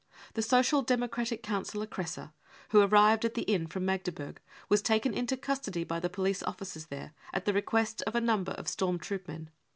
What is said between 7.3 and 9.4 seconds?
at the request of a number of storm troop